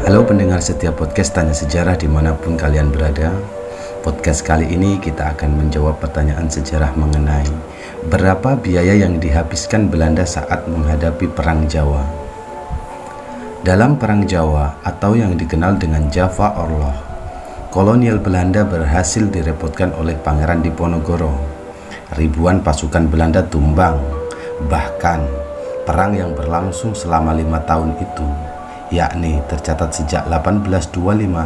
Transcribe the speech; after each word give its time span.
Halo 0.00 0.24
pendengar 0.24 0.64
setiap 0.64 0.96
podcast 0.96 1.36
Tanya 1.36 1.52
Sejarah 1.52 1.92
di 1.92 2.08
mana 2.08 2.32
pun 2.32 2.56
kalian 2.56 2.88
berada. 2.88 3.36
Podcast 4.00 4.40
kali 4.40 4.64
ini 4.72 4.96
kita 4.96 5.36
akan 5.36 5.60
menjawab 5.60 6.00
pertanyaan 6.00 6.48
sejarah 6.48 6.96
mengenai 6.96 7.44
Berapa 8.08 8.56
biaya 8.56 8.96
yang 8.96 9.20
dihabiskan 9.20 9.92
Belanda 9.92 10.24
saat 10.24 10.64
menghadapi 10.64 11.28
Perang 11.28 11.68
Jawa. 11.68 12.00
Dalam 13.60 14.00
Perang 14.00 14.24
Jawa 14.24 14.80
atau 14.88 15.20
yang 15.20 15.36
dikenal 15.36 15.76
dengan 15.76 16.08
Java 16.08 16.56
Orloh 16.56 16.96
Kolonial 17.68 18.24
Belanda 18.24 18.64
berhasil 18.64 19.28
direpotkan 19.28 19.92
oleh 20.00 20.16
Pangeran 20.16 20.64
Diponegoro. 20.64 21.36
Ribuan 22.16 22.64
pasukan 22.64 23.04
Belanda 23.04 23.44
tumbang 23.44 24.00
Bahkan 24.64 25.20
perang 25.84 26.16
yang 26.16 26.32
berlangsung 26.32 26.96
selama 26.96 27.36
lima 27.36 27.60
tahun 27.68 28.00
itu 28.00 28.59
yakni 28.90 29.38
tercatat 29.46 29.94
sejak 29.94 30.26
1825 30.26 30.90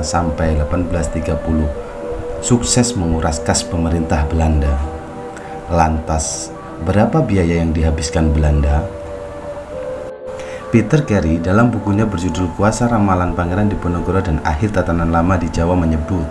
sampai 0.00 0.56
1830 0.56 2.40
sukses 2.40 2.96
menguras 2.96 3.40
kas 3.44 3.60
pemerintah 3.60 4.24
Belanda. 4.28 4.72
Lantas, 5.68 6.48
berapa 6.84 7.20
biaya 7.20 7.60
yang 7.60 7.76
dihabiskan 7.76 8.32
Belanda? 8.32 8.84
Peter 10.72 11.04
Carey 11.06 11.38
dalam 11.38 11.70
bukunya 11.70 12.08
berjudul 12.08 12.50
Kuasa 12.56 12.90
Ramalan 12.90 13.36
Pangeran 13.36 13.70
Diponegoro 13.70 14.18
dan 14.24 14.42
Akhir 14.42 14.74
Tatanan 14.74 15.12
Lama 15.12 15.38
di 15.38 15.46
Jawa 15.52 15.76
menyebut, 15.76 16.26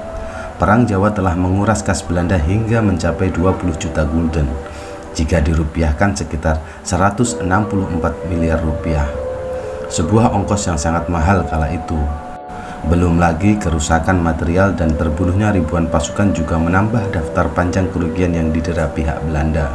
Perang 0.58 0.86
Jawa 0.86 1.14
telah 1.14 1.34
menguras 1.38 1.82
kas 1.82 2.04
Belanda 2.06 2.38
hingga 2.38 2.82
mencapai 2.84 3.32
20 3.32 3.74
juta 3.78 4.04
gulden, 4.06 4.50
jika 5.14 5.40
dirupiahkan 5.40 6.18
sekitar 6.18 6.62
164 6.86 7.46
miliar 8.30 8.62
rupiah 8.62 9.33
sebuah 9.94 10.34
ongkos 10.34 10.74
yang 10.74 10.80
sangat 10.82 11.06
mahal 11.06 11.46
kala 11.46 11.70
itu. 11.70 12.02
Belum 12.90 13.22
lagi 13.22 13.62
kerusakan 13.62 14.18
material 14.18 14.74
dan 14.74 14.98
terbunuhnya 14.98 15.54
ribuan 15.54 15.86
pasukan 15.86 16.34
juga 16.34 16.58
menambah 16.58 17.14
daftar 17.14 17.46
panjang 17.54 17.86
kerugian 17.94 18.34
yang 18.34 18.50
didera 18.50 18.90
pihak 18.90 19.22
Belanda. 19.30 19.70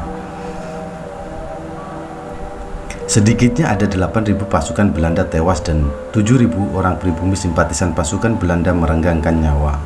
Sedikitnya 3.09 3.73
ada 3.73 3.89
8.000 3.89 4.37
pasukan 4.45 4.93
Belanda 4.93 5.25
tewas 5.25 5.65
dan 5.65 5.89
7.000 6.13 6.51
orang 6.77 7.01
pribumi 7.01 7.39
simpatisan 7.39 7.95
pasukan 7.97 8.37
Belanda 8.37 8.75
merenggangkan 8.75 9.39
nyawa. 9.39 9.81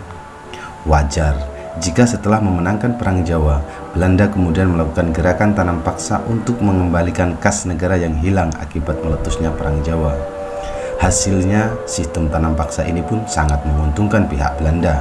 Wajar 0.89 1.52
jika 1.81 2.05
setelah 2.05 2.37
memenangkan 2.45 3.01
Perang 3.01 3.25
Jawa, 3.25 3.65
Belanda 3.97 4.29
kemudian 4.29 4.77
melakukan 4.77 5.09
gerakan 5.09 5.57
tanam 5.57 5.81
paksa 5.81 6.21
untuk 6.29 6.61
mengembalikan 6.61 7.41
kas 7.41 7.65
negara 7.65 7.97
yang 7.97 8.13
hilang 8.21 8.53
akibat 8.61 9.01
meletusnya 9.01 9.49
Perang 9.57 9.81
Jawa. 9.81 10.13
Hasilnya, 11.01 11.73
sistem 11.89 12.29
tanam 12.29 12.53
paksa 12.53 12.85
ini 12.85 13.01
pun 13.01 13.25
sangat 13.25 13.65
menguntungkan 13.65 14.29
pihak 14.29 14.61
Belanda. 14.61 15.01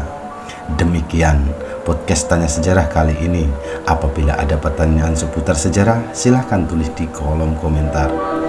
Demikian 0.79 1.43
podcast 1.83 2.31
Tanya 2.31 2.47
Sejarah 2.47 2.87
kali 2.87 3.19
ini. 3.19 3.51
Apabila 3.83 4.39
ada 4.39 4.55
pertanyaan 4.55 5.11
seputar 5.11 5.59
sejarah, 5.59 6.15
silahkan 6.15 6.63
tulis 6.63 6.87
di 6.95 7.03
kolom 7.11 7.51
komentar. 7.59 8.40